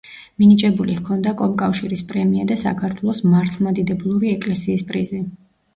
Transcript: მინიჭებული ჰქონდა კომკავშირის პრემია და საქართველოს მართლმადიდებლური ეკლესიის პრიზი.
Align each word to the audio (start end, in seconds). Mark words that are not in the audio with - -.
მინიჭებული 0.43 0.95
ჰქონდა 0.99 1.33
კომკავშირის 1.41 2.03
პრემია 2.13 2.49
და 2.53 2.59
საქართველოს 2.63 3.23
მართლმადიდებლური 3.37 4.37
ეკლესიის 4.39 4.89
პრიზი. 4.93 5.27